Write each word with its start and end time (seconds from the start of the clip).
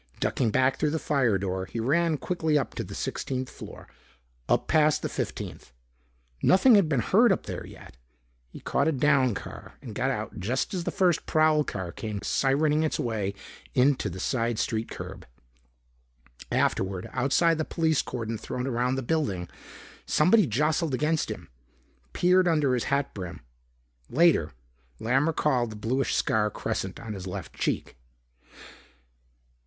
Ducking 0.19 0.49
back 0.49 0.79
through 0.79 0.89
the 0.89 0.97
firedoor, 0.97 1.67
he 1.67 1.79
ran 1.79 2.17
quickly 2.17 2.57
up 2.57 2.73
to 2.73 2.83
the 2.83 2.95
sixteenth 2.95 3.51
floor, 3.51 3.87
up 4.49 4.67
past 4.67 5.03
the 5.03 5.09
fifteenth. 5.09 5.73
Nothing 6.41 6.73
had 6.73 6.89
been 6.89 7.01
heard 7.01 7.31
up 7.31 7.45
there 7.45 7.63
yet. 7.67 7.97
He 8.49 8.61
caught 8.61 8.87
a 8.87 8.91
down 8.93 9.35
car 9.35 9.75
and 9.79 9.93
got 9.93 10.09
out 10.09 10.39
just 10.39 10.73
as 10.73 10.85
the 10.85 10.89
first 10.89 11.27
prowl 11.27 11.63
car 11.63 11.91
came 11.91 12.19
sirening 12.23 12.81
its 12.83 12.99
way 12.99 13.35
into 13.75 14.09
the 14.09 14.19
side 14.19 14.57
street 14.57 14.89
curb. 14.89 15.23
Afterward, 16.51 17.07
outside 17.13 17.59
the 17.59 17.63
police 17.63 18.01
cordon 18.01 18.39
thrown 18.39 18.65
around 18.65 18.95
the 18.95 19.03
building, 19.03 19.47
somebody 20.07 20.47
jostled 20.47 20.95
against 20.95 21.29
him, 21.29 21.47
peered 22.11 22.47
under 22.47 22.73
his 22.73 22.85
hat 22.85 23.13
brim. 23.13 23.41
Later, 24.09 24.51
Lamb 24.99 25.27
recalled 25.27 25.69
the 25.69 25.75
bluish 25.75 26.15
scar 26.15 26.49
crescent 26.49 26.99
on 26.99 27.13
his 27.13 27.27
left 27.27 27.53
cheek. 27.53 27.97